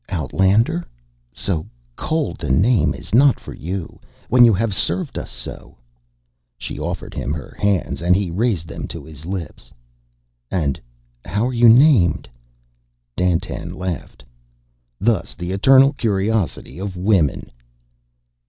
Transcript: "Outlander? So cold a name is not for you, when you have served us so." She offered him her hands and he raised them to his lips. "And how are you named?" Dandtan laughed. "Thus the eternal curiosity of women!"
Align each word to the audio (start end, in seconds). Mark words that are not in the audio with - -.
"Outlander? 0.09 0.83
So 1.31 1.67
cold 1.95 2.43
a 2.43 2.49
name 2.49 2.95
is 2.95 3.13
not 3.13 3.39
for 3.39 3.53
you, 3.53 3.99
when 4.29 4.43
you 4.45 4.51
have 4.51 4.73
served 4.73 5.15
us 5.15 5.29
so." 5.29 5.77
She 6.57 6.79
offered 6.79 7.13
him 7.13 7.31
her 7.33 7.55
hands 7.59 8.01
and 8.01 8.15
he 8.15 8.31
raised 8.31 8.67
them 8.67 8.87
to 8.87 9.05
his 9.05 9.27
lips. 9.27 9.71
"And 10.49 10.81
how 11.23 11.45
are 11.45 11.53
you 11.53 11.69
named?" 11.69 12.27
Dandtan 13.15 13.69
laughed. 13.75 14.23
"Thus 14.99 15.35
the 15.35 15.51
eternal 15.51 15.93
curiosity 15.93 16.79
of 16.79 16.97
women!" 16.97 17.51